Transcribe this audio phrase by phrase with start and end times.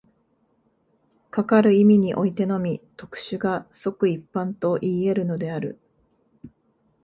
[1.29, 5.79] かかる意味においてのみ、特殊が即一般といい得るのである。